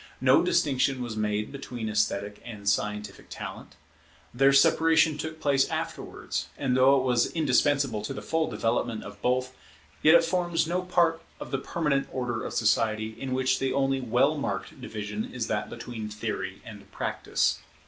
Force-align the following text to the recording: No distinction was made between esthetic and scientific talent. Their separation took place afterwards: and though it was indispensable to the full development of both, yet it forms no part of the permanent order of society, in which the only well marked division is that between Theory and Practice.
No 0.19 0.43
distinction 0.43 1.03
was 1.03 1.15
made 1.15 1.51
between 1.51 1.87
esthetic 1.87 2.41
and 2.43 2.67
scientific 2.67 3.27
talent. 3.29 3.75
Their 4.33 4.51
separation 4.51 5.15
took 5.15 5.39
place 5.39 5.69
afterwards: 5.69 6.47
and 6.57 6.75
though 6.75 6.97
it 6.99 7.03
was 7.03 7.27
indispensable 7.33 8.01
to 8.05 8.11
the 8.15 8.23
full 8.23 8.49
development 8.49 9.03
of 9.03 9.21
both, 9.21 9.55
yet 10.01 10.15
it 10.15 10.23
forms 10.25 10.65
no 10.65 10.81
part 10.81 11.21
of 11.39 11.51
the 11.51 11.59
permanent 11.59 12.07
order 12.11 12.43
of 12.43 12.53
society, 12.53 13.15
in 13.19 13.35
which 13.35 13.59
the 13.59 13.73
only 13.73 14.01
well 14.01 14.35
marked 14.39 14.81
division 14.81 15.23
is 15.31 15.45
that 15.45 15.69
between 15.69 16.09
Theory 16.09 16.63
and 16.65 16.91
Practice. 16.91 17.59